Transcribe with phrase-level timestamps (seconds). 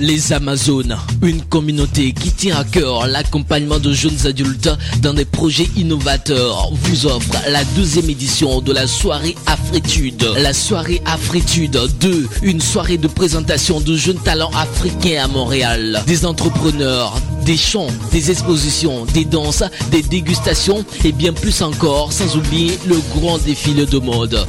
[0.00, 4.70] Les Amazones, une communauté qui tient à cœur l'accompagnement de jeunes adultes
[5.02, 10.26] dans des projets innovateurs, vous offre la deuxième édition de la soirée Afritude.
[10.36, 16.02] La soirée Afritude 2, une soirée de présentation de jeunes talents africains à Montréal.
[16.08, 22.36] Des entrepreneurs, des chants, des expositions, des danses, des dégustations et bien plus encore, sans
[22.36, 24.44] oublier le grand défilé de mode.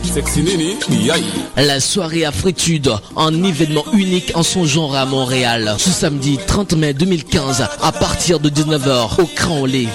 [1.56, 5.35] La soirée Afritude, un événement unique en son genre à Montréal.
[5.78, 9.90] Ce samedi 30 mai 2015 à partir de 19h au Cran Lait.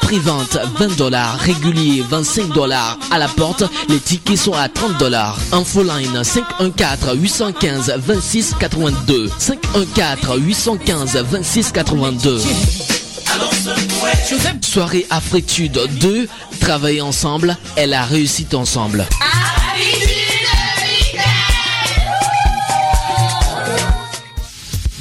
[0.00, 2.98] Prix-vente 20 dollars, régulier 25 dollars.
[3.12, 5.38] À la porte, les tickets sont à 30 dollars.
[5.52, 9.30] Infoline 514 815 26 82.
[9.38, 12.40] 514 815 26 82.
[14.62, 16.28] Soirée Afritude 2,
[16.60, 19.06] travailler ensemble et la réussite ensemble.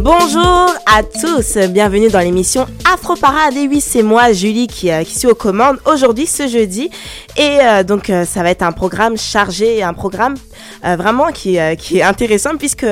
[0.00, 3.56] Bonjour à tous, bienvenue dans l'émission Afro Parade.
[3.56, 6.90] Et oui, c'est moi, Julie, qui, euh, qui suis aux commandes aujourd'hui, ce jeudi.
[7.36, 10.34] Et euh, donc, euh, ça va être un programme chargé, un programme
[10.82, 12.86] vraiment qui, qui est intéressant puisque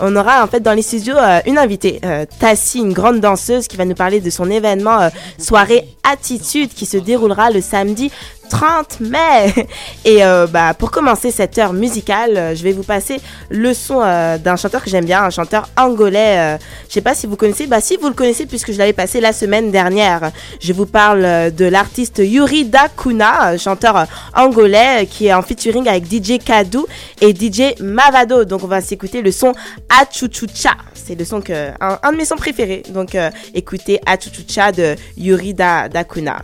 [0.00, 2.00] on aura en fait dans les studios une invitée,
[2.40, 6.96] Tassie, une grande danseuse qui va nous parler de son événement soirée Attitude qui se
[6.96, 8.10] déroulera le samedi
[8.48, 9.52] 30 mai.
[10.04, 13.20] Et euh, bah, pour commencer cette heure musicale, euh, je vais vous passer
[13.50, 16.54] le son euh, d'un chanteur que j'aime bien, un chanteur angolais.
[16.54, 16.58] euh,
[16.88, 17.66] je sais pas si vous connaissez.
[17.66, 20.30] Bah si vous le connaissez puisque je l'avais passé la semaine dernière.
[20.60, 26.04] Je vous parle euh, de l'artiste Yuri Dakuna, chanteur angolais qui est en featuring avec
[26.04, 26.86] DJ Kadou
[27.20, 28.44] et DJ Mavado.
[28.44, 29.52] Donc on va s'écouter le son
[30.00, 30.70] Achuchucha.
[30.94, 32.82] C'est le son que un, un de mes sons préférés.
[32.90, 33.16] Donc
[33.54, 36.42] écoutez Achuchucha de Yuri Da- Dakuna.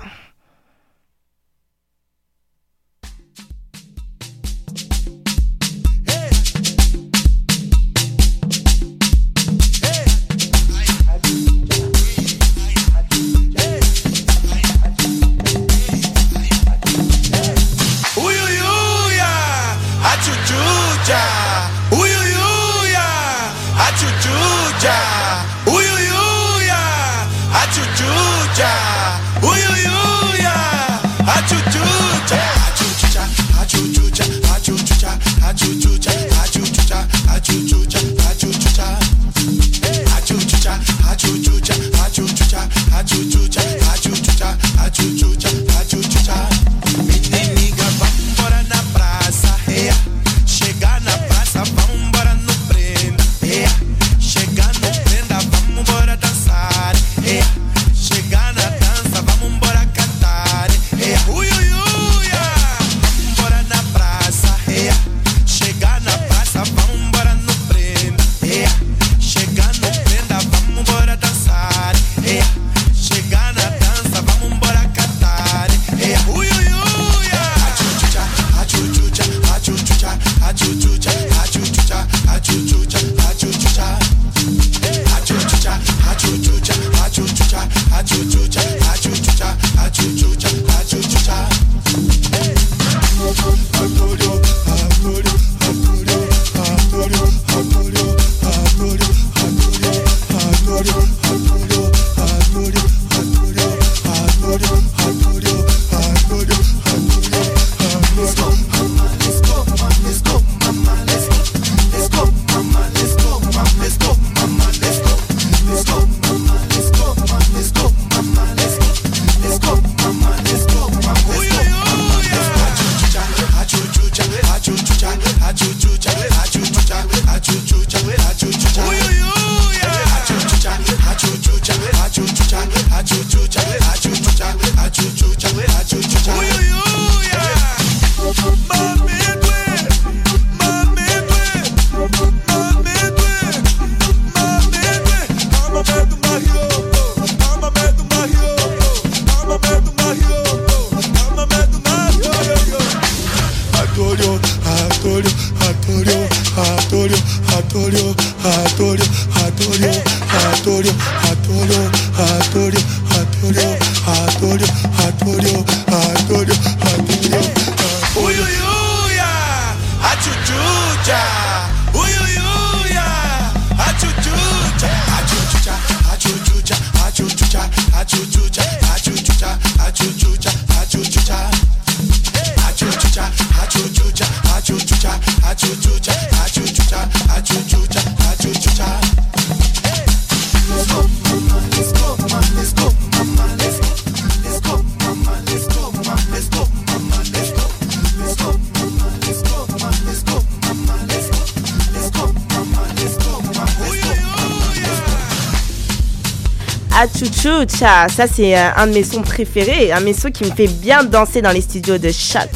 [207.69, 211.05] Ça c'est euh, un de mes sons préférés, un de sons qui me fait bien
[211.05, 212.49] danser dans les studios de Choc.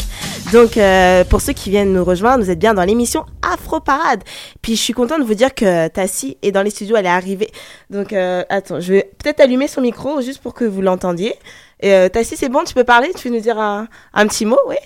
[0.53, 4.25] Donc euh, pour ceux qui viennent nous rejoindre, vous êtes bien dans l'émission Afro Parade.
[4.63, 7.09] Puis je suis contente de vous dire que Tassi est dans les studios, elle est
[7.09, 7.51] arrivée.
[7.89, 11.37] Donc euh, attends, je vais peut-être allumer son micro juste pour que vous l'entendiez.
[11.85, 13.13] Euh, Tassi, c'est bon, tu peux parler?
[13.17, 14.77] Tu veux nous dire un, un petit mot, oui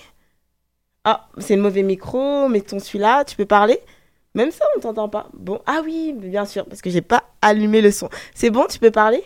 [1.05, 3.78] Ah, c'est le mauvais micro, mettons celui-là, tu peux parler?
[4.34, 5.28] Même ça, on t'entend pas.
[5.32, 8.11] Bon, ah oui, bien sûr, parce que j'ai pas allumé le son.
[8.34, 9.25] C'est bon, tu peux parler?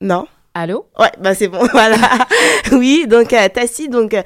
[0.00, 0.26] Non
[0.56, 0.86] Allô?
[1.00, 1.96] Ouais, bah c'est bon, voilà.
[2.70, 4.22] oui, donc euh, Tassi, donc euh,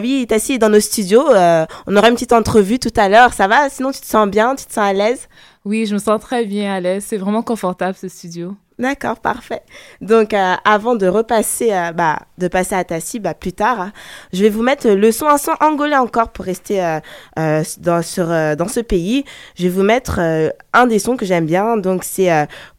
[0.00, 1.28] oui, Tassi est dans nos studios.
[1.28, 3.32] euh, on aura une petite entrevue tout à l'heure.
[3.32, 3.68] Ça va?
[3.68, 4.54] Sinon, tu te sens bien?
[4.54, 5.28] Tu te sens à l'aise?
[5.64, 7.04] Oui, je me sens très bien à l'aise.
[7.08, 8.54] C'est vraiment confortable ce studio.
[8.78, 9.62] D'accord, parfait.
[10.00, 13.92] Donc, euh, avant de repasser, euh, bah, de passer à Tassi, bah, plus tard, hein,
[14.32, 16.98] je vais vous mettre le son, un son angolais encore pour rester euh,
[17.38, 19.24] euh, dans, sur, euh, dans ce pays.
[19.56, 20.20] Je vais vous mettre
[20.72, 21.76] un des sons que j'aime bien.
[21.76, 22.30] Donc, c'est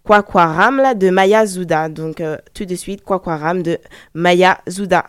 [0.04, 1.90] Kwakwaram là, de Maya Zouda.
[1.90, 2.22] Donc,
[2.54, 3.78] tout de suite, Kwakwaram de
[4.14, 5.06] Maya Zouda.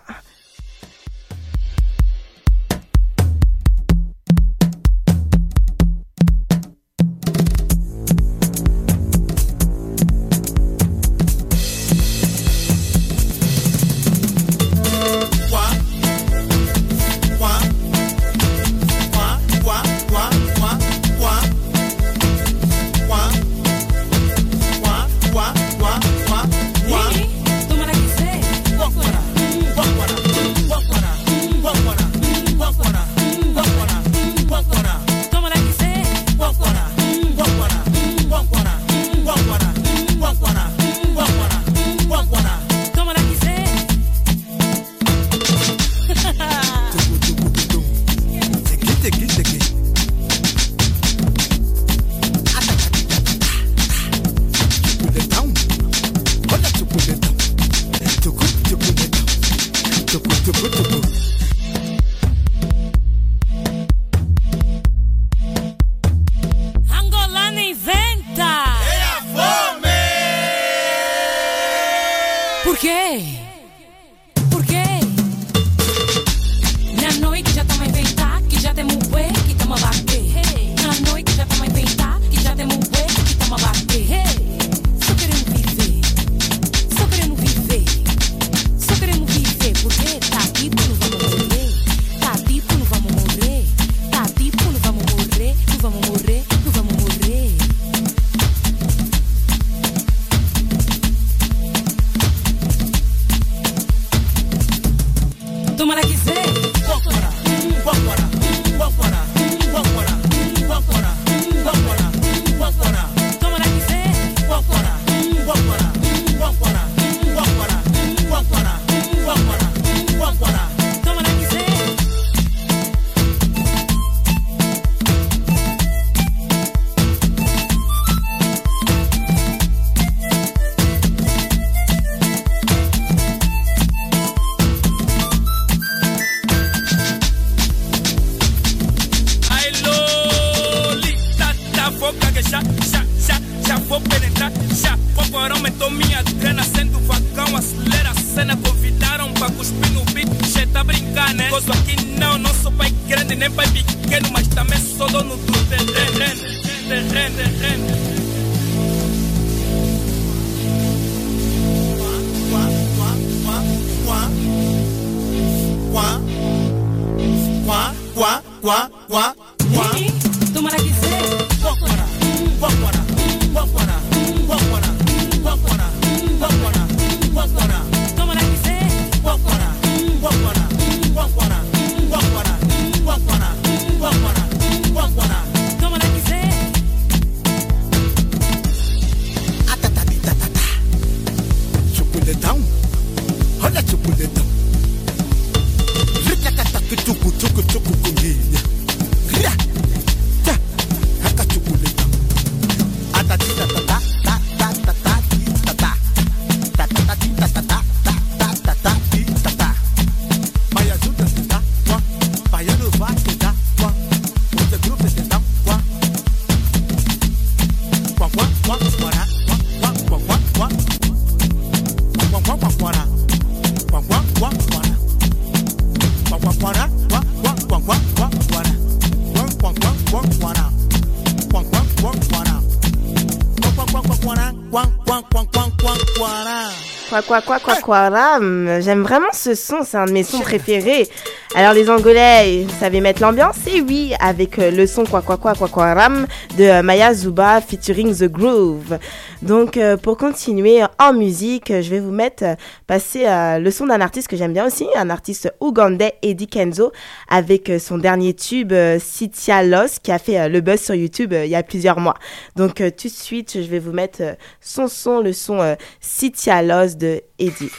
[237.26, 238.80] Quoi, quoi, quoi, quoi, ram.
[238.80, 241.08] J'aime vraiment ce son, c'est un de mes sons préférés.
[241.54, 245.38] Alors, les Angolais, vous savez mettre l'ambiance Et oui, avec euh, le son quoi, quoi,
[245.38, 246.26] quoi, quoi, quoi, ram
[246.58, 248.98] de euh, Maya Zuba featuring The Groove.
[249.44, 252.54] Donc, euh, pour continuer en musique, je vais vous mettre, euh,
[252.86, 256.92] passer euh, le son d'un artiste que j'aime bien aussi, un artiste ougandais, Eddie Kenzo,
[257.28, 261.50] avec euh, son dernier tube, Sitia Loss, qui a fait le buzz sur YouTube il
[261.50, 262.14] y a plusieurs mois.
[262.56, 264.22] Donc, tout de suite, je vais vous mettre
[264.62, 267.70] son son, le son Sitia Loss de Eddie.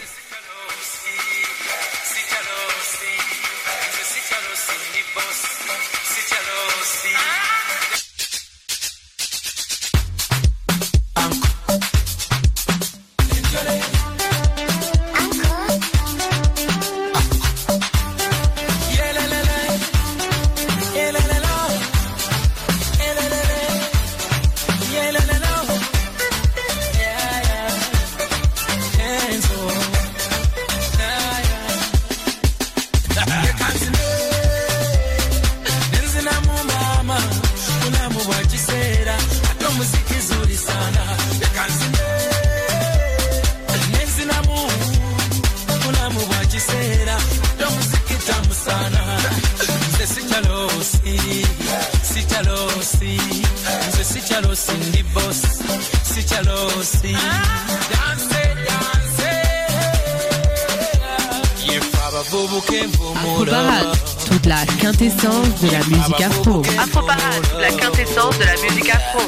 [63.36, 63.98] Afroparade,
[64.30, 66.62] toute la quintessence de la musique afro.
[66.80, 69.22] Afroparade, la quintessence de la musique afro.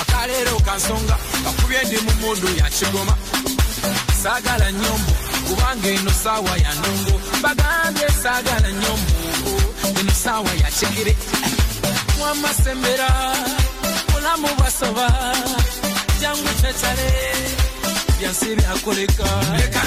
[0.00, 3.16] akaleero kansonga kakubye ndi mu mundu ya kigoma
[4.22, 5.12] saagala nyombo
[5.48, 7.20] kubanga eno saawa ya nongo.
[7.42, 11.16] Bagambye saagala nyombo eno saawa ya kigere
[12.18, 13.08] mwamasembera
[14.12, 15.06] mulamu basoba
[16.20, 17.10] jangu kyekale
[18.20, 19.24] byansi byakoleka
[19.58, 19.82] leka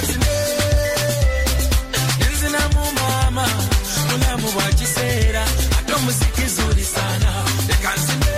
[3.33, 3.63] maama
[4.11, 5.43] mulamu bwa kiseera
[5.79, 7.31] ate omuziki zuli sana.
[7.67, 8.33] Leka nzine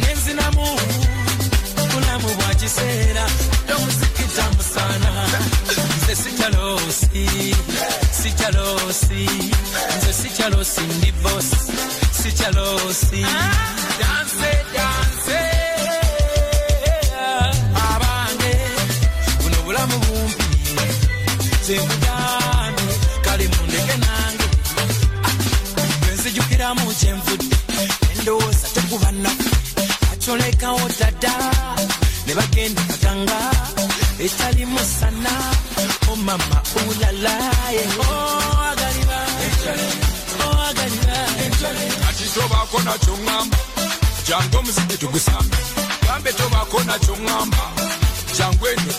[0.00, 0.66] nenzinamu
[1.92, 5.10] mulamu bwa kiseera ate omuziki tamu sana.
[5.96, 7.54] Nze sikyalosi
[8.22, 9.28] sikyalosi
[9.98, 11.46] nze sikyalosi ndi bos
[12.22, 13.22] sikyalosi
[14.00, 15.40] danse danse
[17.90, 18.54] abange
[19.42, 20.44] buno bulamu bumpi.
[21.66, 22.13] Zemugambe
[27.00, 27.56] kyenvudde
[28.12, 29.48] endowooza tekuba nnaku
[30.98, 31.34] dada
[32.26, 33.38] ne bagenda kaganga
[34.24, 35.32] etali musana
[36.12, 36.58] omama
[36.88, 39.18] ulalaye oagaliba
[40.46, 41.18] oagaliba
[42.08, 42.24] ati
[42.84, 43.58] nakyo ŋŋamba
[44.26, 45.58] jangu omuziki tugusambe
[46.06, 47.64] gambe tobaako nakyo ŋŋamba
[48.36, 48.92] jangu eno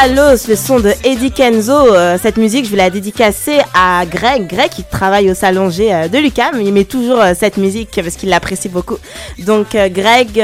[0.00, 1.94] Citalos, le son de Eddie Kenzo.
[1.94, 4.46] Euh, cette musique, je vais la dédicacer à Greg.
[4.46, 6.58] Greg qui travaille au salon G euh, de Lucam.
[6.58, 8.96] Il met toujours euh, cette musique parce qu'il l'apprécie beaucoup.
[9.40, 10.42] Donc euh, Greg,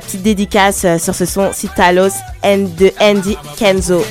[0.00, 2.10] petite dédicace sur ce son Citalos
[2.42, 4.02] and de Andy Kenzo.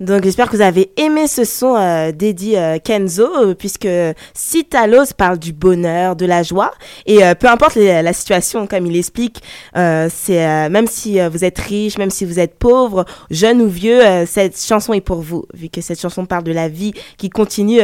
[0.00, 3.86] Donc j'espère que vous avez aimé ce son euh, d'Eddie euh, Kenzo euh, puisque
[4.32, 6.70] Citalos parle du bonheur, de la joie
[7.04, 9.42] et euh, peu importe la situation comme il explique,
[9.76, 14.00] euh, c'est même si vous êtes riche, même si vous êtes pauvre, jeune ou vieux,
[14.26, 17.80] cette chanson est pour vous vu que cette chanson parle de la vie qui continue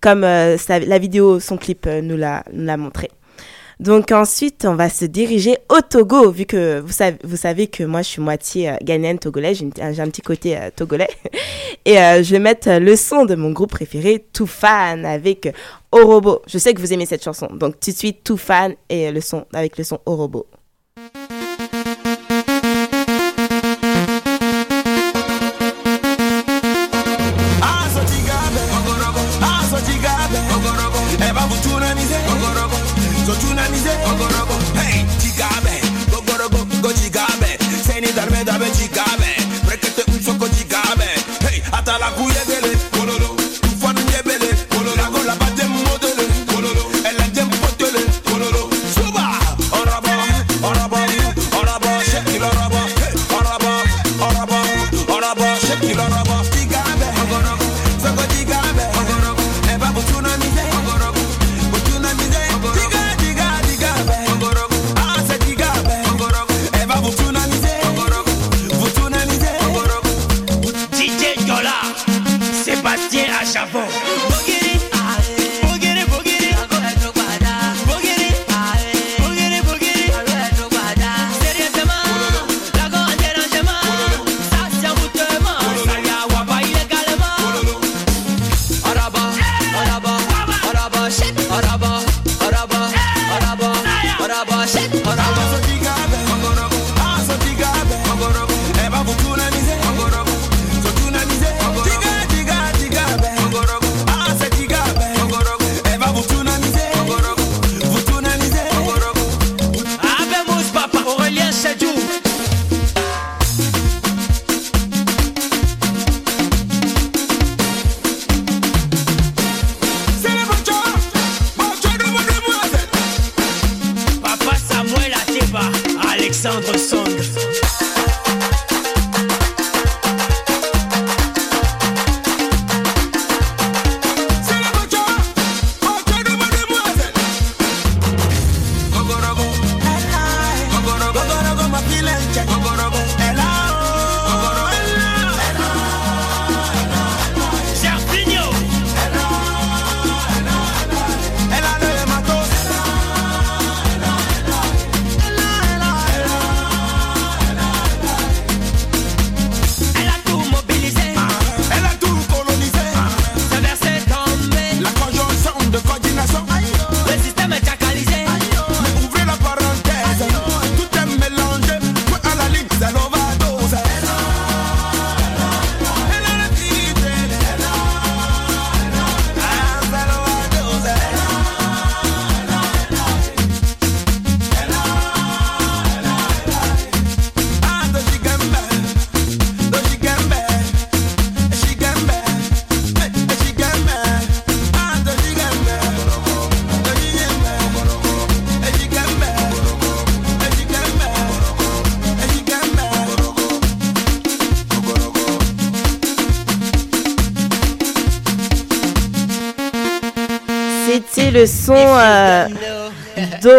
[0.00, 3.10] comme la vidéo, son clip nous l'a montré.
[3.80, 8.08] Donc ensuite, on va se diriger au Togo, vu que vous savez, que moi je
[8.08, 11.08] suis moitié euh, ghanéenne togolais, j'ai un petit côté euh, togolais.
[11.84, 15.52] Et euh, je vais mettre euh, le son de mon groupe préféré, Toufan, avec euh,
[15.92, 16.42] Orobo.
[16.48, 19.20] Je sais que vous aimez cette chanson, donc tout de suite Toufan et euh, le
[19.20, 20.46] son avec le son Orobo.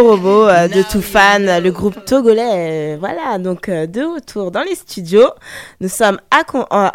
[0.10, 2.96] d'Orobo euh, de Toufan, le groupe togolais.
[2.96, 5.30] euh, voilà, donc euh, de retour dans les studios.
[5.82, 6.42] Nous sommes à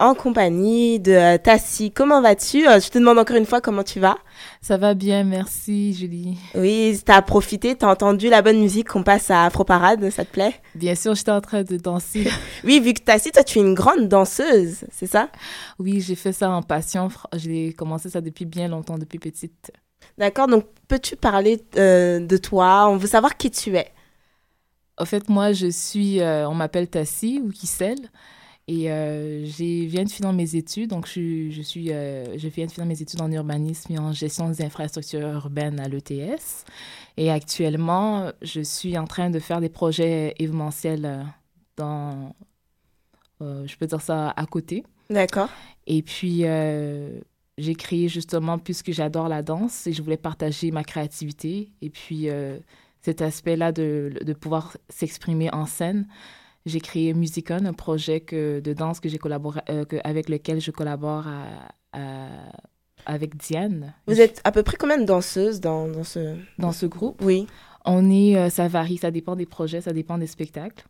[0.05, 1.93] en, compagnie de Tassi.
[1.93, 2.65] Comment vas-tu?
[2.65, 4.17] Je te demande encore une fois comment tu vas.
[4.61, 6.39] Ça va bien, merci Julie.
[6.57, 10.33] Oui, t'as profité, t'as entendu la bonne musique qu'on passe à Afro Parade, ça te
[10.33, 10.55] plaît?
[10.75, 12.29] Bien sûr, j'étais en train de danser.
[12.65, 15.29] Oui, vu que Tassi, toi tu es une grande danseuse, c'est ça?
[15.79, 17.11] Oui, j'ai fait ça en passion.
[17.35, 19.71] J'ai commencé ça depuis bien longtemps, depuis petite.
[20.19, 22.89] D'accord, donc peux-tu parler euh, de toi?
[22.89, 23.91] On veut savoir qui tu es.
[24.97, 27.99] En fait, moi, je suis, euh, on m'appelle Tassi ou Kissel.
[28.67, 32.49] Et euh, j'ai viens de finir mes études, donc je, suis- je, suis, euh, je
[32.49, 36.65] viens de finir mes études en urbanisme et en gestion des infrastructures urbaines à l'ETS.
[37.19, 41.27] Et actuellement, je suis en train de faire des projets événementiels
[41.77, 42.35] dans,
[43.43, 44.85] euh, je peux dire ça, à côté.
[45.11, 45.51] D'accord.
[45.87, 46.45] Et puis,
[47.59, 51.71] j'ai créé justement, puisque j'adore la danse et je voulais partager ma créativité.
[51.83, 52.59] Et puis, euh,
[53.01, 56.07] cet aspect-là de, de pouvoir s'exprimer en scène,
[56.67, 60.61] j'ai créé Musicon, un projet que, de danse que j'ai collaboré, euh, que, avec lequel
[60.61, 62.53] je collabore à- à-
[63.07, 63.93] avec Diane.
[64.07, 66.37] Vous êtes à peu près combien de danseuses dans, dans ce...
[66.59, 67.21] Dans ce groupe?
[67.23, 67.47] Oui.
[67.85, 70.87] On est, euh, ça varie, ça dépend des projets, ça dépend des spectacles.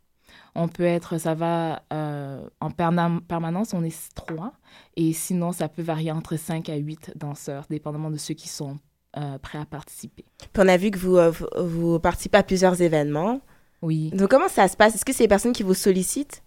[0.57, 4.53] On peut être, ça va euh, en permanence, on est trois.
[4.97, 8.79] Et sinon, ça peut varier entre 5 à 8 danseurs, dépendamment de ceux qui sont
[9.17, 10.25] euh, prêts à participer.
[10.39, 13.41] Puis on a vu que vous, euh, vous, participez à plusieurs événements.
[13.83, 14.11] Oui.
[14.11, 14.95] Donc comment ça se passe?
[14.95, 16.43] Est-ce que c'est les personnes qui vous sollicitent?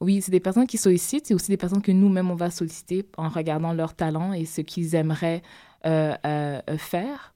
[0.00, 3.06] Oui, c'est des personnes qui sollicitent, c'est aussi des personnes que nous-mêmes, on va solliciter
[3.16, 5.40] en regardant leurs talents et ce qu'ils aimeraient
[5.86, 7.34] euh, faire,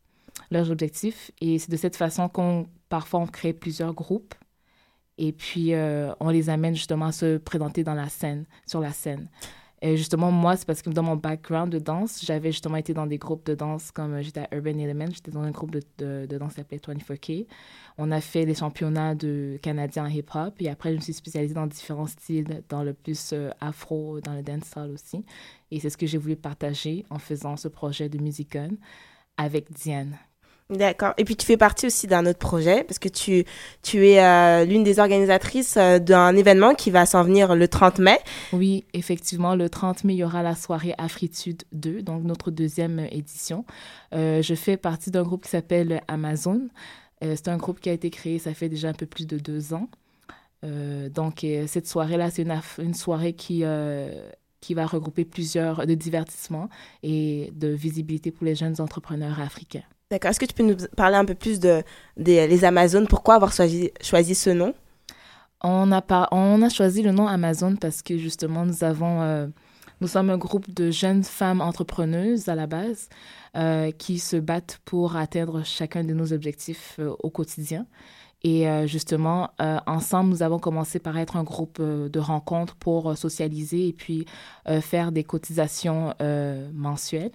[0.50, 1.30] leurs objectifs.
[1.40, 4.34] Et c'est de cette façon qu'on, parfois, on crée plusieurs groupes
[5.20, 8.90] et puis euh, on les amène justement à se présenter dans la scène, sur la
[8.92, 9.28] scène.
[9.82, 13.06] Et justement, moi, c'est parce que dans mon background de danse, j'avais justement été dans
[13.06, 16.26] des groupes de danse comme euh, j'étais à Urban Element, j'étais dans un groupe de,
[16.26, 17.46] danse qui s'appelait 24K.
[17.98, 21.54] On a fait les championnats de canadiens en hip-hop et après, je me suis spécialisée
[21.54, 25.24] dans différents styles, dans le plus euh, afro, dans le dancehall aussi.
[25.70, 28.70] Et c'est ce que j'ai voulu partager en faisant ce projet de Musicon
[29.36, 30.16] avec Diane.
[30.70, 31.14] D'accord.
[31.18, 33.44] Et puis tu fais partie aussi d'un autre projet parce que tu,
[33.82, 37.98] tu es euh, l'une des organisatrices euh, d'un événement qui va s'en venir le 30
[37.98, 38.18] mai.
[38.52, 43.00] Oui, effectivement, le 30 mai, il y aura la soirée Afritude 2, donc notre deuxième
[43.10, 43.64] édition.
[44.14, 46.68] Euh, je fais partie d'un groupe qui s'appelle Amazon.
[47.22, 49.74] C'est un groupe qui a été créé, ça fait déjà un peu plus de deux
[49.74, 49.88] ans.
[50.62, 53.62] Donc, cette soirée-là, c'est une, une soirée qui,
[54.62, 56.70] qui va regrouper plusieurs de divertissements
[57.02, 59.84] et de visibilité pour les jeunes entrepreneurs africains.
[60.10, 60.30] D'accord.
[60.32, 61.84] Est-ce que tu peux nous parler un peu plus de
[62.16, 63.06] des les Amazones?
[63.06, 64.74] Pourquoi avoir choisi, choisi ce nom?
[65.62, 69.46] On a, on a choisi le nom Amazon parce que justement, nous avons, euh,
[70.00, 73.08] nous sommes un groupe de jeunes femmes entrepreneuses à la base
[73.56, 77.86] euh, qui se battent pour atteindre chacun de nos objectifs euh, au quotidien.
[78.42, 79.50] Et justement,
[79.86, 84.24] ensemble, nous avons commencé par être un groupe de rencontres pour socialiser et puis
[84.80, 86.14] faire des cotisations
[86.72, 87.32] mensuelles.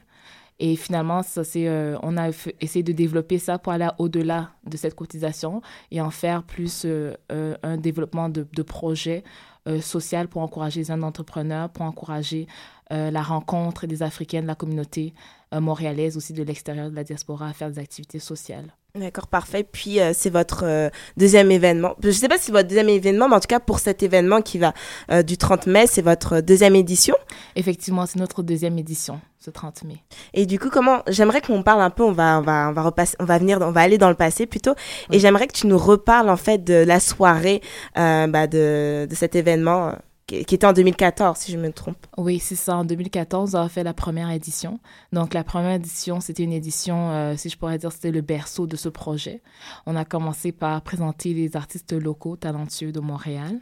[0.60, 2.30] Et finalement, ça, c'est, euh, on a
[2.62, 7.14] essayé de développer ça pour aller au-delà de cette cotisation et en faire plus euh,
[7.32, 9.24] euh, un développement de, de projets
[9.68, 12.48] euh, social pour encourager les jeunes entrepreneurs, pour encourager
[12.92, 15.16] la rencontre des Africains de la communauté
[15.52, 18.76] montréalaise, aussi de l'extérieur de la diaspora, à faire des activités sociales.
[18.96, 19.66] D'accord, parfait.
[19.70, 21.96] Puis euh, c'est votre euh, deuxième événement.
[22.02, 24.42] Je sais pas si c'est votre deuxième événement, mais en tout cas pour cet événement
[24.42, 24.74] qui va
[25.12, 27.16] euh, du 30 mai, c'est votre deuxième édition.
[27.58, 29.98] Effectivement, c'est notre deuxième édition, ce 30 mai.
[30.34, 32.04] Et du coup, comment J'aimerais qu'on parle un peu.
[32.04, 34.16] On va, on va, on va repasser, on va venir, on va aller dans le
[34.16, 34.76] passé plutôt.
[35.12, 37.62] Et j'aimerais que tu nous reparles en fait de la soirée
[37.98, 39.92] euh, bah, de, de cet événement euh,
[40.28, 42.08] qui, était en 2014, si je me trompe.
[42.18, 42.78] Oui, c'est ça.
[42.78, 44.80] En 2014, on a fait la première édition.
[45.12, 48.66] Donc, la première édition, c'était une édition, euh, si je pourrais dire, c'était le berceau
[48.66, 49.42] de ce projet.
[49.86, 53.60] On a commencé par présenter les artistes locaux talentueux de Montréal,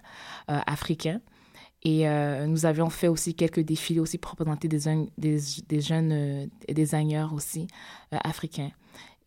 [0.50, 1.20] euh, africains.
[1.84, 4.80] Et euh, nous avions fait aussi quelques défilés aussi pour présenter des,
[5.18, 7.68] des, jeunes designers aussi
[8.12, 8.72] africains.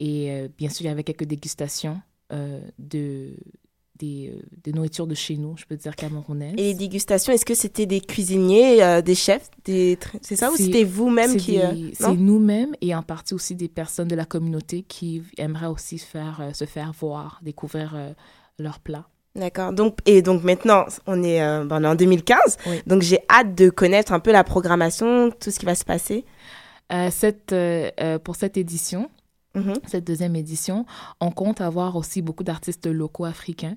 [0.01, 2.01] Et bien sûr, il y avait quelques dégustations
[2.79, 3.37] de,
[3.99, 6.55] des, euh, des nourritures de chez nous, je peux dire camerounaises.
[6.57, 10.57] Et les dégustations, est-ce que c'était des cuisiniers, euh, des chefs, des c'est ça ou
[10.57, 14.83] c'était vous-même qui euh, C'est nous-mêmes et en partie aussi des personnes de la communauté
[14.83, 17.97] qui aimeraient aussi faire, euh, se faire voir, découvrir
[18.59, 19.09] leurs plats.
[19.35, 19.73] D'accord.
[19.73, 22.39] Donc et donc maintenant on est, ben, on est en 2015.
[22.67, 22.81] Oui.
[22.87, 26.25] Donc j'ai hâte de connaître un peu la programmation, tout ce qui va se passer.
[27.11, 27.55] Cette,
[28.25, 29.11] pour cette édition,
[29.57, 29.75] Mhm.
[29.87, 30.85] cette deuxième édition,
[31.21, 33.77] on compte avoir aussi beaucoup d'artistes locaux africains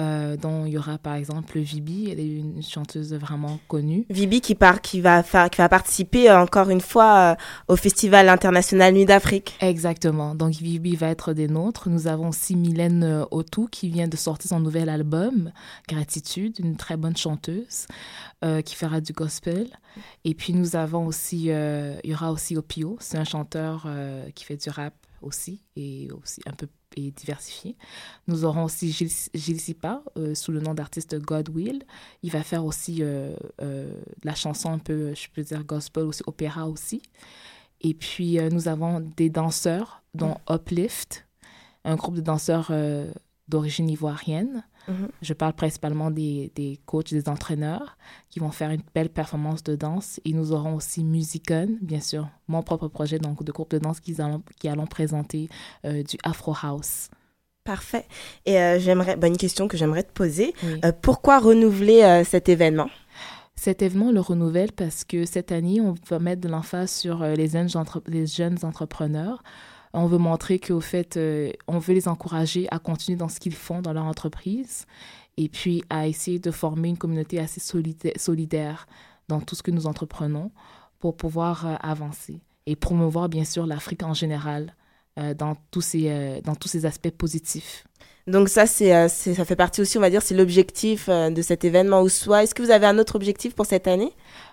[0.00, 4.06] euh, dont il y aura par exemple Vibi, elle est une chanteuse vraiment connue.
[4.08, 7.34] Vibi qui, part, qui, va, faire, qui va participer euh, encore une fois euh,
[7.72, 9.56] au Festival international Nuit d'Afrique.
[9.60, 10.36] Exactement.
[10.36, 11.88] Donc Vibi va être des nôtres.
[11.88, 15.50] Nous avons aussi Mylène Otou qui vient de sortir son nouvel album,
[15.88, 17.86] Gratitude, une très bonne chanteuse
[18.44, 19.66] euh, qui fera du gospel.
[20.24, 23.88] Et puis nous avons aussi, il y aura aussi Opio, c'est un chanteur
[24.34, 26.68] qui fait du rap aussi et aussi un peu
[27.06, 27.76] et diversifié.
[28.26, 31.84] Nous aurons aussi Gilles, Gilles Sipa euh, sous le nom d'artiste Godwill.
[32.22, 36.04] Il va faire aussi euh, euh, de la chanson un peu, je peux dire gospel
[36.04, 37.02] aussi, opéra aussi.
[37.80, 41.28] Et puis nous avons des danseurs, dont Uplift,
[41.84, 42.72] un groupe de danseurs
[43.46, 44.64] d'origine ivoirienne.
[44.88, 45.08] Mhm.
[45.20, 47.98] Je parle principalement des, des coachs, des entraîneurs
[48.30, 50.18] qui vont faire une belle performance de danse.
[50.24, 54.00] Et nous aurons aussi Musicon, bien sûr, mon propre projet donc, de groupe de danse
[54.00, 55.48] qui allons, qui allons présenter
[55.84, 57.10] euh, du Afro House.
[57.64, 58.06] Parfait.
[58.46, 60.54] Et euh, j'aimerais, bah, une question que j'aimerais te poser.
[60.62, 60.80] Oui.
[60.84, 62.88] Euh, pourquoi renouveler cet événement?
[63.56, 67.48] Cet événement le renouvelle parce que cette année, on va mettre de l'emphase sur les,
[67.48, 69.42] jeunes entre- les jeunes entrepreneurs.
[69.92, 73.54] On veut montrer qu'au fait, euh, on veut les encourager à continuer dans ce qu'ils
[73.54, 74.86] font dans leur entreprise
[75.36, 78.86] et puis à essayer de former une communauté assez solida- solidaire
[79.28, 80.50] dans tout ce que nous entreprenons
[80.98, 84.74] pour pouvoir euh, avancer et promouvoir bien sûr l'Afrique en général
[85.18, 87.84] euh, dans, tous ces, dans tous ces aspects positifs.
[88.26, 92.02] Donc ça, c'est, ça fait partie aussi, on va dire, c'est l'objectif de cet événement
[92.02, 92.42] ou soit.
[92.42, 94.12] Est-ce que vous avez un autre objectif pour cette année?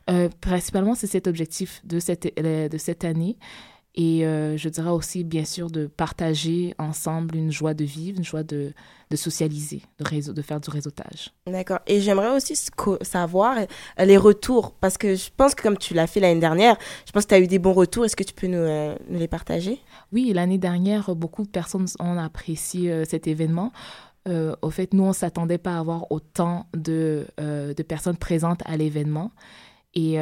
[0.09, 3.37] Euh, principalement, c'est cet objectif de cette, de cette année.
[3.97, 8.25] Et euh, je dirais aussi, bien sûr, de partager ensemble une joie de vivre, une
[8.25, 8.73] joie de,
[9.09, 11.31] de socialiser, de, réseau, de faire du réseautage.
[11.47, 11.79] D'accord.
[11.87, 12.59] Et j'aimerais aussi
[13.01, 16.75] savoir euh, les retours, parce que je pense que comme tu l'as fait l'année dernière,
[17.05, 18.03] je pense que tu as eu des bons retours.
[18.03, 19.79] Est-ce que tu peux nous, euh, nous les partager?
[20.11, 23.71] Oui, l'année dernière, beaucoup de personnes ont apprécié euh, cet événement.
[24.63, 28.75] Au fait, nous, on ne s'attendait pas à avoir autant de, de personnes présentes à
[28.75, 29.29] l'événement.
[29.93, 30.17] Et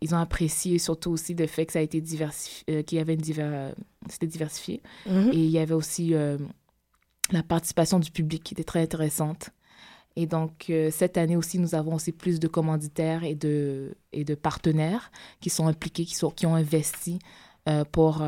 [0.00, 3.00] ils ont apprécié surtout aussi le fait que ça a été diversifié, euh, qu'il y
[3.00, 3.72] avait une diver-
[4.08, 4.82] c'était diversifié.
[5.06, 5.30] Mhm.
[5.32, 6.38] Et il y avait aussi euh,
[7.30, 9.50] la participation du public qui était très intéressante.
[10.16, 14.24] Et donc, euh, cette année aussi, nous avons aussi plus de commanditaires et de, et
[14.24, 17.18] de partenaires qui sont impliqués, qui, sont, qui ont investi
[17.92, 18.24] pour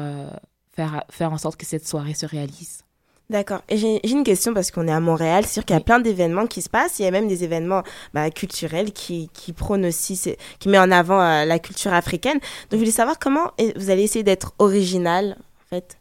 [0.71, 2.85] faire, faire en sorte que cette soirée se réalise.
[3.31, 3.63] D'accord.
[3.69, 5.45] Et j'ai une question parce qu'on est à Montréal.
[5.47, 6.99] C'est sûr qu'il y a plein d'événements qui se passent.
[6.99, 7.83] Il y a même des événements
[8.13, 12.39] bah, culturels qui, qui prônent aussi, qui met en avant euh, la culture africaine.
[12.41, 15.99] Donc, je voulais savoir comment vous allez essayer d'être original, en fait.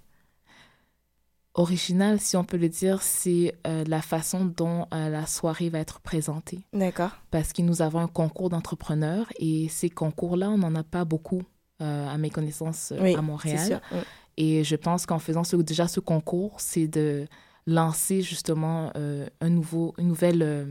[1.54, 5.80] Original, si on peut le dire, c'est euh, la façon dont euh, la soirée va
[5.80, 6.62] être présentée.
[6.74, 7.12] D'accord.
[7.30, 11.44] Parce que nous avons un concours d'entrepreneurs et ces concours-là, on n'en a pas beaucoup,
[11.80, 13.66] à mes connaissances, Oui, à Montréal.
[13.66, 14.02] sûr, oui.
[14.44, 17.28] Et je pense qu'en faisant ce, déjà ce concours, c'est de
[17.68, 20.66] lancer justement euh, un nouveau, une, nouvelle, euh,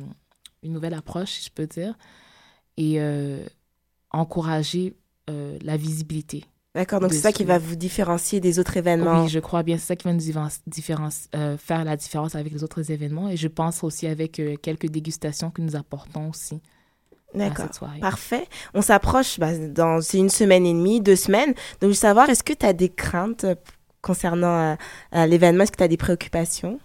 [0.64, 1.96] une nouvelle approche, si je peux dire,
[2.76, 3.44] et euh,
[4.10, 4.96] encourager
[5.62, 6.44] la visibilité.
[6.74, 6.98] D'accord.
[6.98, 9.22] Donc, c'est ça qui va vous différencier des autres événements.
[9.22, 9.78] Oui, je crois bien.
[9.78, 13.28] C'est ça qui va nous faire la différence avec les autres événements.
[13.28, 16.60] Et je pense aussi avec quelques dégustations que nous apportons aussi
[17.34, 17.68] D'accord.
[18.00, 18.46] Parfait.
[18.74, 21.54] On s'approche bah, dans c'est une semaine et demie, deux semaines.
[21.80, 23.54] Donc, je veux savoir, est-ce que tu as des craintes euh,
[24.02, 24.74] concernant euh,
[25.14, 25.62] euh, l'événement?
[25.62, 26.80] Est-ce que tu as des préoccupations?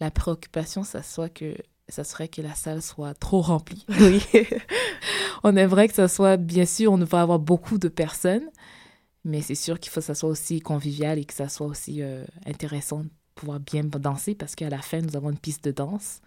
[0.00, 1.54] La préoccupation, ça, soit que,
[1.88, 3.86] ça serait que la salle soit trop remplie.
[4.00, 4.22] Oui.
[5.44, 8.50] on aimerait que ça soit, bien sûr, on va avoir beaucoup de personnes,
[9.24, 12.02] mais c'est sûr qu'il faut que ça soit aussi convivial et que ça soit aussi
[12.02, 15.72] euh, intéressant de pouvoir bien danser parce qu'à la fin, nous avons une piste de
[15.72, 16.20] danse.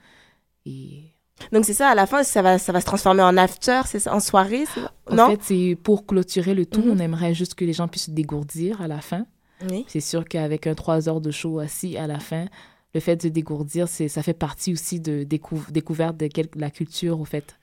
[0.65, 1.13] Et
[1.52, 4.08] Donc, c'est ça, à la fin, ça va, ça va se transformer en after, c'est
[4.08, 4.65] en soirée
[5.10, 5.30] En Non?
[5.30, 6.91] fait, c'est pour clôturer le tout, Mhm.
[6.91, 9.25] on aimerait juste que les gens puissent se dégourdir à la fin.
[9.69, 9.86] Oui.
[9.88, 12.45] C'est sûr qu'avec un trois heures de show assis à la fin,
[12.93, 16.47] le fait de se dégourdir, c'est, ça fait partie aussi de décou- découverte de quel-
[16.56, 17.56] la culture, au fait,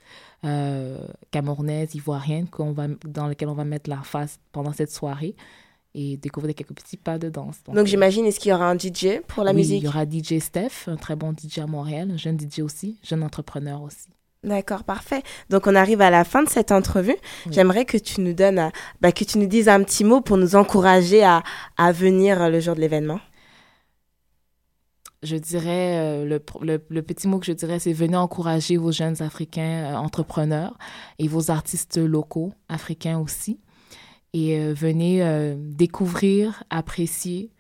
[0.45, 0.99] euh,
[1.31, 5.35] camerounaise, ivoirienne, qu'on va, dans laquelle on va mettre la face pendant cette soirée
[5.99, 7.57] et découvrir quelques petits pas de danse.
[7.67, 9.83] Donc, euh, j'imagine, est-ce qu'il y aura un DJ pour la oui, musique?
[9.83, 12.99] Il y aura DJ Steph, un très bon DJ à Montréal, un jeune DJ aussi,
[13.03, 14.09] jeune entrepreneur aussi.
[14.45, 15.23] D'accord, parfait.
[15.49, 17.17] Donc on arrive à la fin de cette entrevue.
[17.51, 18.69] J'aimerais que tu nous donnes, euh,
[19.01, 21.43] bah, que tu nous dises un petit mot pour nous encourager à,
[21.79, 23.19] à venir euh, le jour de l'événement.
[25.23, 29.21] je dirais, le, le, le petit mot que je dirais, c'est venez encourager vos jeunes
[29.23, 30.77] Africains entrepreneurs
[31.19, 33.59] et vos artistes locaux africains aussi.
[34.37, 37.55] Et euh, venez euh, découvrir, apprécier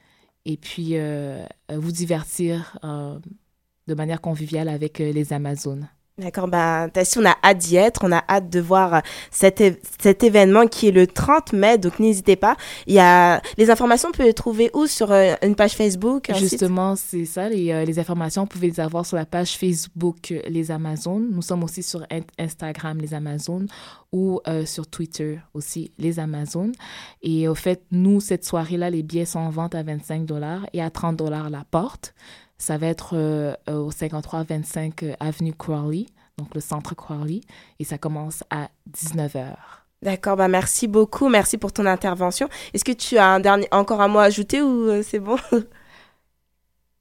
[0.45, 5.89] et puis euh, vous divertir de manière conviviale avec les Amazones.
[6.18, 9.00] D'accord, bah, si on a hâte d'y être, on a hâte de voir euh,
[9.31, 9.62] cet,
[10.00, 12.57] cet événement qui est le 30 mai, donc n'hésitez pas.
[12.87, 13.42] Il y a...
[13.59, 17.50] Les informations, on peut les trouver où Sur euh, une page Facebook Justement, c'est ça,
[17.50, 21.29] les, euh, les, informations, vous pouvez les avoir sur la page Facebook Les Amazones.
[21.31, 22.07] Nous sommes aussi sur
[22.38, 23.68] Instagram Les Amazones
[24.11, 26.72] ou sur Twitter aussi Les Amazones.
[27.20, 30.81] Et au fait, nous, cette soirée-là, les billets sont en vente à 25 dollars et
[30.81, 32.14] à 30 dollars la porte.
[32.59, 36.07] Ça va être euh, au 5325 euh, Avenue Crowley,
[36.38, 37.42] donc le centre Crowley,
[37.79, 39.57] et ça commence à 19h.
[40.03, 42.49] D'accord, bah merci beaucoup, merci pour ton intervention.
[42.75, 45.38] Est-ce que tu as un dernier, encore un mot à ajouter ou euh, c'est bon?
[45.53, 45.61] Mais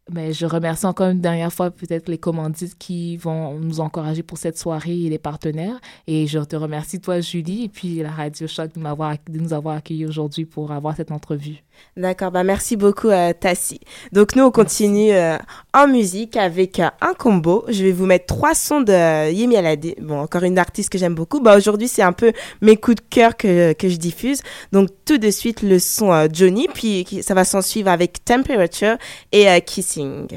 [0.28, 4.38] ben, je remercie encore une dernière fois peut-être les commandites qui vont nous encourager pour
[4.38, 5.80] cette soirée et les partenaires.
[6.08, 10.06] Et je te remercie toi, Julie, et puis la Radio Choc de nous avoir accueillis
[10.06, 11.65] aujourd'hui pour avoir cette entrevue.
[11.98, 13.80] D'accord, bah merci beaucoup euh, Tassi.
[14.12, 15.38] Donc nous on continue euh,
[15.74, 17.64] en musique avec euh, un combo.
[17.70, 19.96] Je vais vous mettre trois sons de Yemi Alade.
[20.02, 21.40] Bon, encore une artiste que j'aime beaucoup.
[21.40, 24.42] Bah aujourd'hui c'est un peu mes coups de cœur que, que, je diffuse.
[24.74, 28.98] Donc tout de suite le son euh, Johnny, puis ça va s'en suivre avec Temperature
[29.32, 30.28] et Kissing.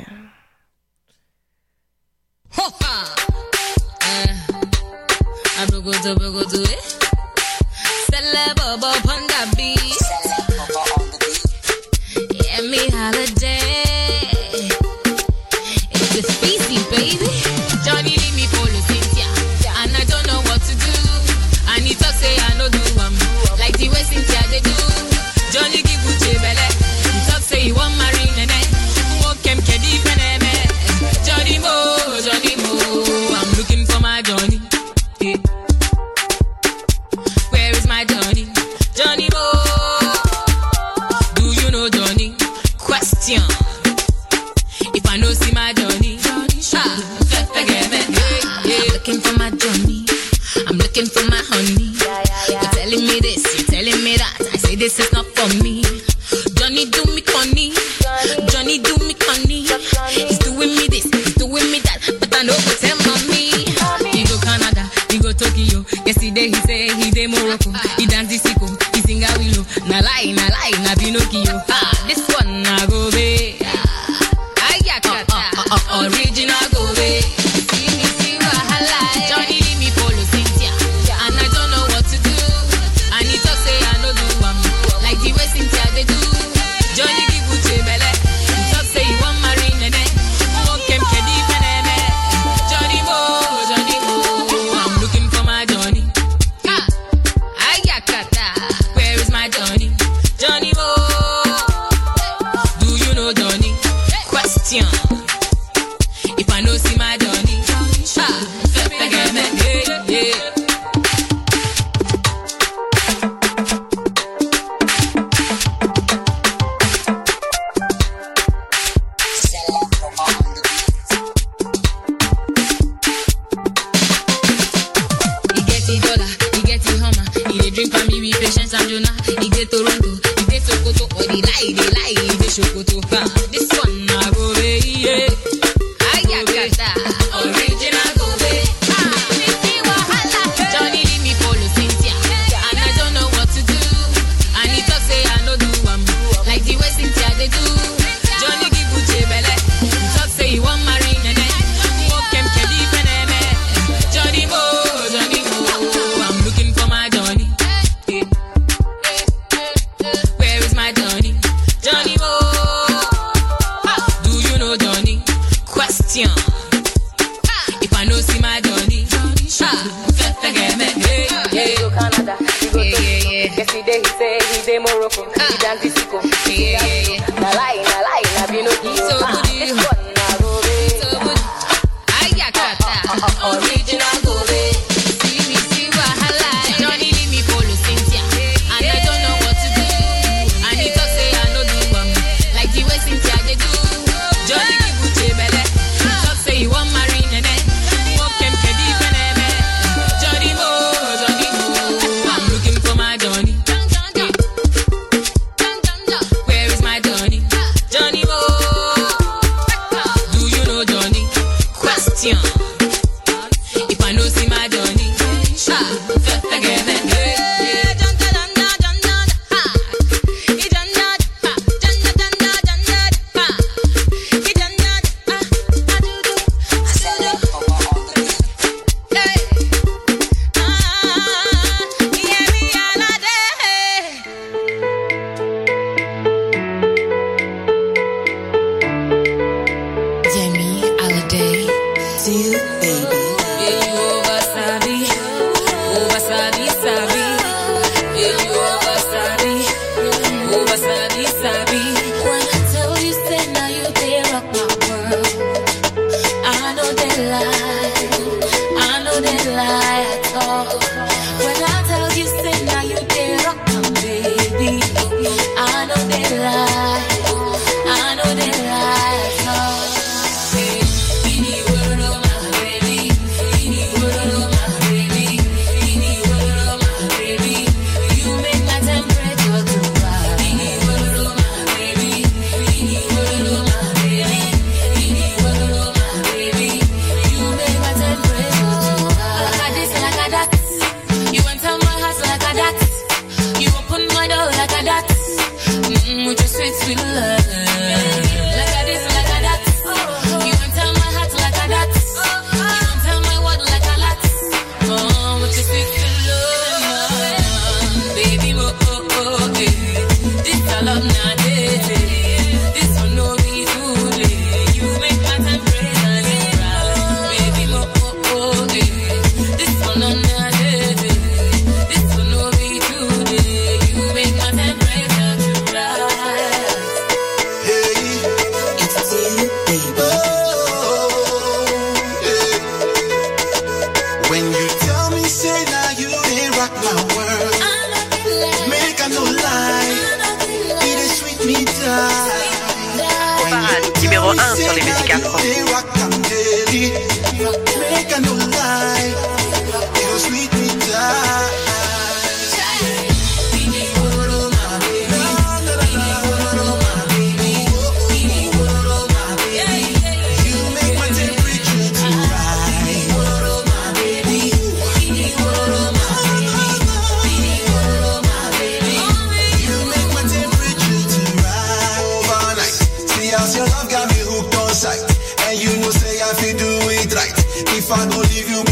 [376.38, 377.34] to do it right.
[377.74, 378.67] If I don't leave you,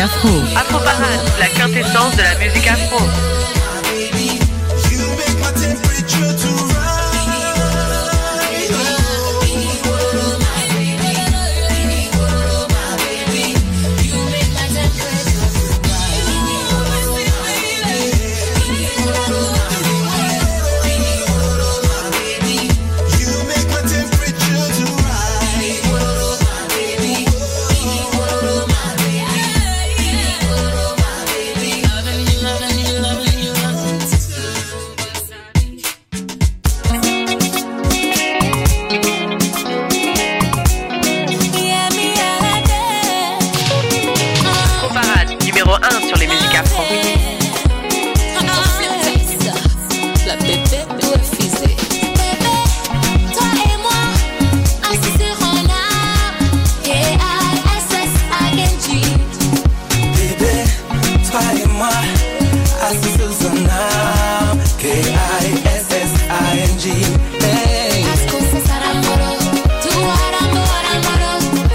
[0.00, 0.30] Afro.
[0.56, 2.29] Afro Parade, la quintessence de la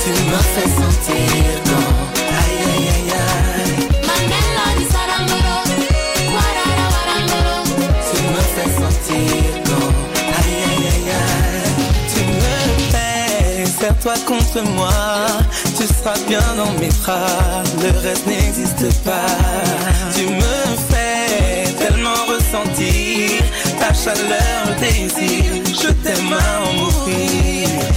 [0.04, 1.94] Tu me fez sentir como.
[2.40, 3.76] Ai, ai, ai,
[8.08, 9.92] Tu me fez sentir como.
[10.38, 11.68] Ai, ai, ai, ai.
[12.12, 12.56] Tu me
[12.92, 15.00] fais, serre-toi contre moi.
[15.78, 17.64] Tu seras bien dans mes bras.
[17.82, 19.65] Le reste n'existe pas.
[24.06, 27.95] chaleur, désir, je t'aime à en mourir.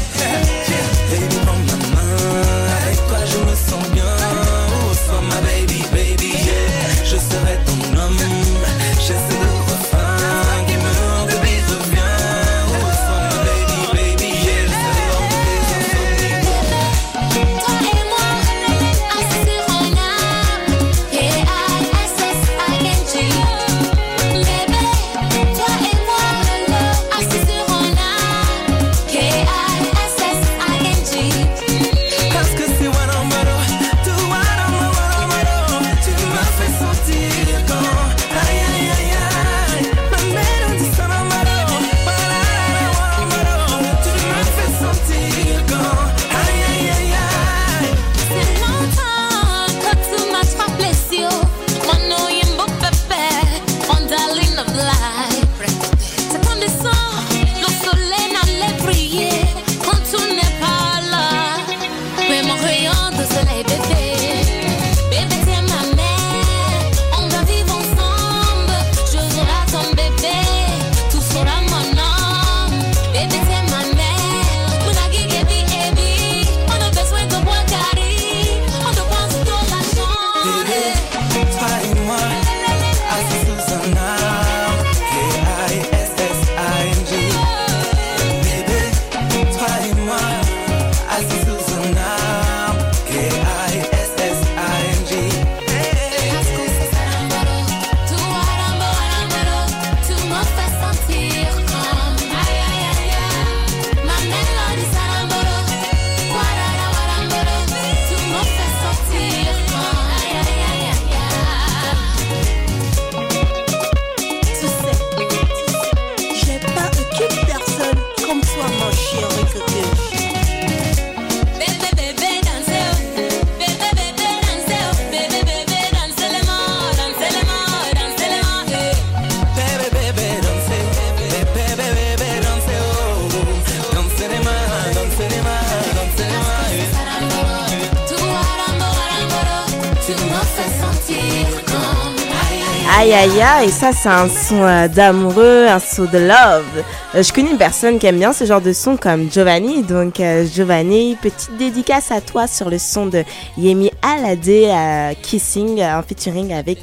[143.59, 146.85] Aïe, et ça c'est un son euh, d'amoureux, un son de love.
[147.15, 150.21] Euh, je connais une personne qui aime bien ce genre de son comme Giovanni, donc
[150.21, 153.25] euh, Giovanni, petite dédicace à toi sur le son de
[153.57, 156.79] Yemi Alade euh, Kissing en featuring avec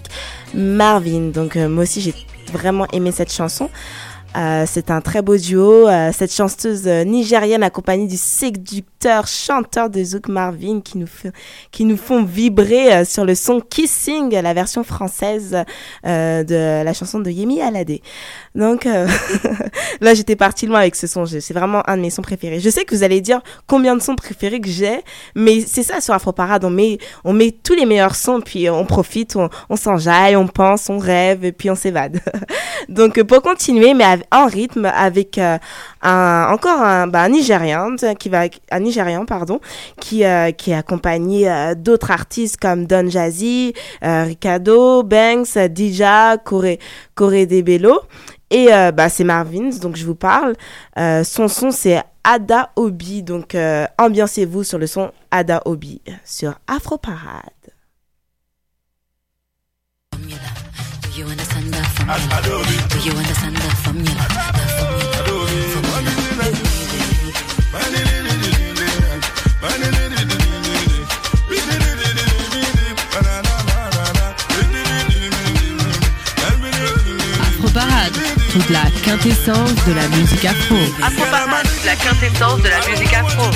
[0.54, 1.32] Marvin.
[1.34, 2.14] Donc moi aussi j'ai
[2.52, 3.70] vraiment aimé cette chanson.
[4.36, 5.88] Euh, c'est un très beau duo.
[5.88, 11.08] Euh, cette chanteuse euh, nigérienne accompagnée du séducteur chanteur de Zouk Marvin qui nous,
[11.72, 15.56] qui nous font vibrer sur le son Kissing, la version française
[16.04, 18.00] de la chanson de Yemi Alade.
[18.56, 18.86] Donc
[20.02, 21.28] là, j'étais partie loin avec ce son.
[21.28, 22.60] C'est vraiment un de mes sons préférés.
[22.60, 25.02] Je sais que vous allez dire combien de sons préférés que j'ai,
[25.36, 26.66] mais c'est ça sur Afro Parade.
[26.66, 30.48] On met, on met tous les meilleurs sons, puis on profite, on, on s'enjaille, on
[30.48, 32.22] pense, on rêve, et puis on s'évade.
[32.90, 35.58] Donc pour continuer, mais en rythme, avec euh,
[36.02, 39.60] un, encore un, bah, Nigérian qui va, un Nigérian pardon,
[40.00, 40.84] qui euh, qui est
[41.48, 43.74] euh, d'autres artistes comme Don Jazzy,
[44.04, 46.80] euh, Ricardo, Banks, Dija, Coré,
[47.14, 48.02] Coré Debello.
[48.52, 50.56] Et euh, bah, c'est Marvins, donc je vous parle.
[50.96, 53.24] Son son, c'est Ada Obi.
[53.24, 53.58] Donc,
[53.98, 57.52] ambiancez-vous sur le son Ada Obi sur Afro Parade.
[62.06, 64.06] Do you understand the formula?
[64.14, 65.26] The
[77.42, 78.14] Afro Parade,
[78.52, 80.78] toute la quintessence de la musique afro.
[81.02, 83.50] Afro Parade, la quintessence de la musique afro.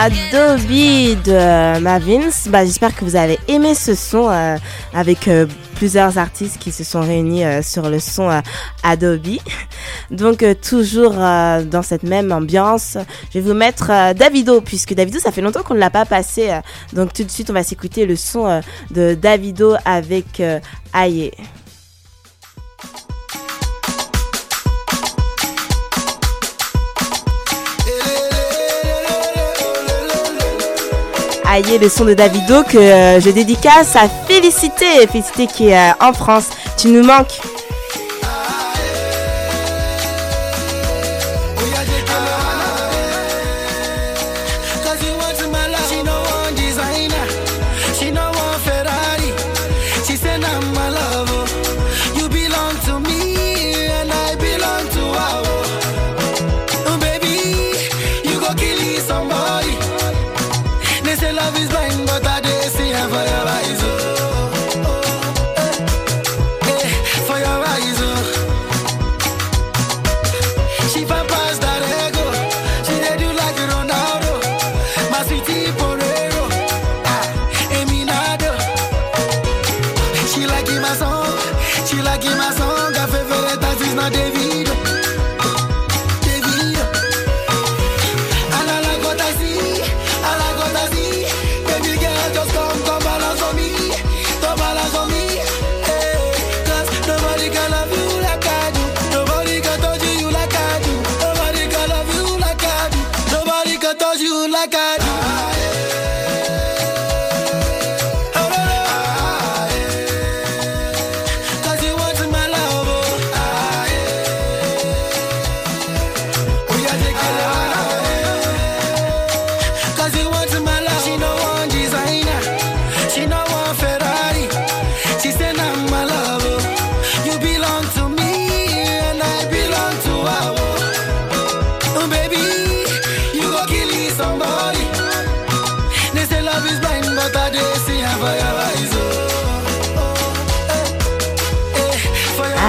[0.00, 0.68] Adobe
[1.24, 2.30] de Mavins.
[2.50, 4.56] Bah, J'espère que vous avez aimé ce son euh,
[4.94, 8.40] avec euh, plusieurs artistes qui se sont réunis euh, sur le son euh,
[8.84, 9.38] Adobe.
[10.12, 12.96] Donc euh, toujours euh, dans cette même ambiance,
[13.34, 16.04] je vais vous mettre euh, Davido puisque Davido ça fait longtemps qu'on ne l'a pas
[16.06, 16.48] passé.
[16.50, 16.60] euh,
[16.92, 18.60] donc tout de suite on va s'écouter le son euh,
[18.92, 20.60] de Davido avec euh,
[20.94, 21.32] Aye.
[31.50, 35.92] Aïe, le son de Davido que euh, je dédicace à Félicité, Félicité qui est euh,
[36.06, 36.50] en France.
[36.76, 37.40] Tu nous manques.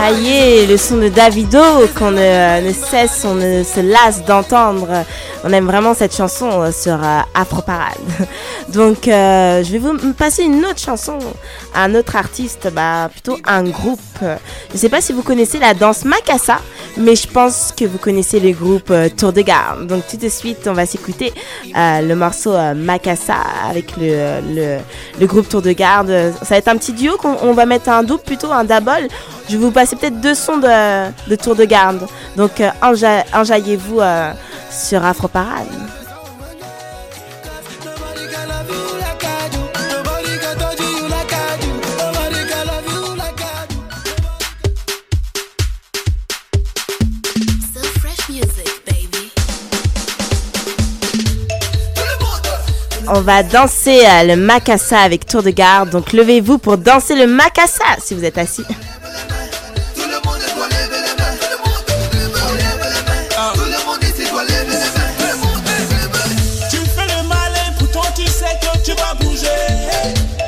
[0.09, 1.61] Aïe, le son de Davido
[1.95, 5.05] qu'on ne, cesse, on ne se lasse d'entendre.
[5.43, 7.93] On aime vraiment cette chanson euh, sur euh, Afro Parade.
[8.69, 11.19] Donc, euh, je vais vous passer une autre chanson,
[11.75, 13.99] un autre artiste, bah, plutôt un groupe.
[14.21, 16.59] Je ne sais pas si vous connaissez la danse Makassa,
[16.97, 19.87] mais je pense que vous connaissez le groupe euh, Tour de Garde.
[19.87, 21.33] Donc, tout de suite, on va s'écouter
[21.75, 22.73] euh, le morceau euh,
[23.69, 24.77] avec le, le,
[25.19, 26.09] le groupe Tour de Garde.
[26.41, 29.07] Ça va être un petit duo qu'on on va mettre un double, plutôt un double.
[29.47, 32.05] Je vais vous passer peut-être deux sons de, de Tour de Garde.
[32.35, 34.31] Donc, euh, enja- enjaillez-vous euh,
[34.71, 35.67] sur Afro Parade.
[53.11, 55.89] On va danser euh, le Makassa avec Tour de Garde.
[55.89, 58.63] Donc, levez-vous pour danser le Makassa si vous êtes assis.
[66.69, 69.47] Tu fais le malin, pourtant tu sais que tu vas bouger.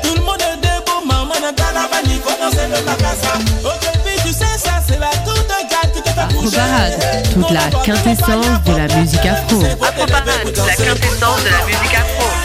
[0.04, 3.38] Tout le monde est debout, maman n'a pas la vanille, faut danser le macassa.
[3.64, 6.56] Ok, puis tu sais ça, c'est la tour de garde qui te fait Afro bouger.
[6.56, 9.62] Parade, toute la quintessence de la musique afro.
[9.64, 12.41] Afro Parade, la quintessence de la musique afro.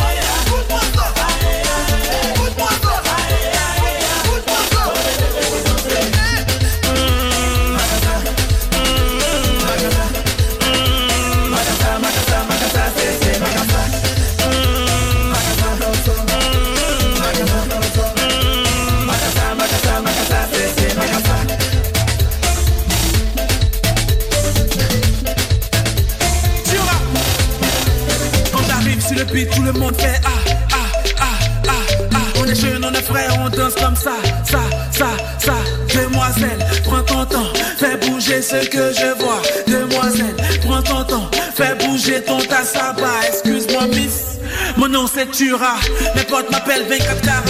[38.48, 39.41] Ce que je vois.
[39.68, 40.36] Demoiselle,
[40.66, 43.10] prends ton temps, fais bouger ton tassaba.
[43.28, 44.39] Excuse-moi, miss,
[44.78, 45.76] mon nom c'est Tura.
[46.16, 47.41] Mes potes m'appellent 24 carats.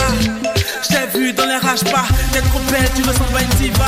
[0.83, 3.85] Je t'ai vu dans les rages pas, t'es trop belle, tu me sens une diva.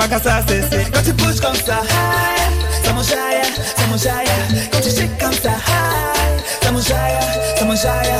[0.00, 1.82] C'est Quand tu bouges comme ça,
[2.84, 3.42] ça m'enjaille,
[3.76, 4.26] ça m'enjaille.
[4.70, 5.50] Quand tu shakes comme ça,
[6.62, 7.18] ça m'enjaille,
[7.56, 8.12] ça m'enjaille.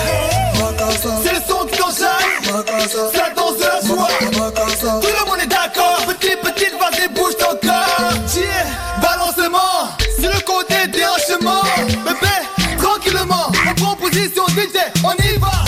[1.22, 2.64] C'est le son qui t'enjaille,
[3.12, 4.08] ça danse la joie
[5.00, 8.66] Tout le monde est d'accord, petit, petit, vas-y, bouge ton corps Yeah,
[9.00, 11.62] balancement, c'est le côté déhanchement.
[12.04, 15.67] Bébé, tranquillement, on prend position, DJ, on y va.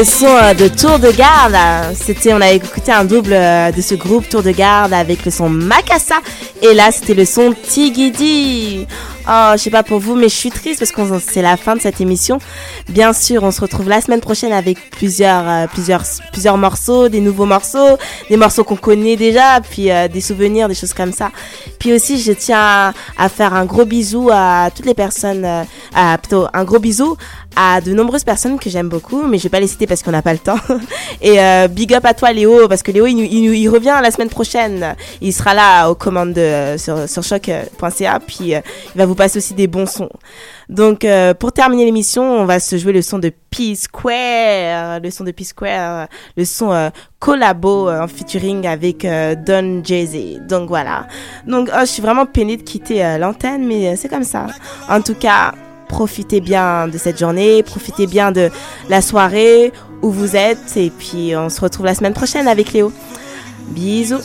[0.00, 1.54] le son de Tour de Garde.
[1.94, 5.30] C'était, on avait écouté un double euh, de ce groupe Tour de Garde avec le
[5.30, 6.14] son Macassa.
[6.62, 8.86] Et là, c'était le son Tigidi.
[9.28, 11.76] Oh, je sais pas pour vous, mais je suis triste parce que c'est la fin
[11.76, 12.38] de cette émission.
[12.88, 17.20] Bien sûr, on se retrouve la semaine prochaine avec plusieurs, euh, plusieurs, plusieurs morceaux, des
[17.20, 17.98] nouveaux morceaux,
[18.30, 21.30] des morceaux qu'on connaît déjà, puis euh, des souvenirs, des choses comme ça.
[21.78, 25.62] Puis aussi, je tiens à, faire un gros bisou à toutes les personnes, euh,
[25.94, 27.16] à, plutôt un gros bisou
[27.56, 30.10] à de nombreuses personnes que j'aime beaucoup, mais je vais pas les citer parce qu'on
[30.10, 30.58] n'a pas le temps.
[31.20, 34.10] Et euh, big up à toi Léo, parce que Léo il, il, il, revient la
[34.10, 34.94] semaine prochaine.
[35.20, 38.60] Il sera là aux commandes de, sur, sur choc.ca, puis euh,
[38.94, 40.10] il va vous passer aussi des bons sons.
[40.70, 45.24] Donc euh, pour terminer l'émission, on va se jouer le son de P-Square, le son
[45.24, 49.04] de P-Square, le son euh, collabo euh, en featuring avec
[49.44, 50.46] Don Jay-Z.
[50.48, 51.08] Donc voilà.
[51.44, 54.46] Donc oh, je suis vraiment peinée de quitter l'antenne, mais c'est comme ça.
[54.88, 55.52] En tout cas
[55.90, 58.48] profitez bien de cette journée, profitez bien de
[58.88, 59.72] la soirée
[60.02, 62.92] où vous êtes, et puis on se retrouve la semaine prochaine avec Léo.
[63.68, 64.22] Bisous.